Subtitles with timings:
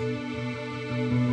[0.00, 1.27] Love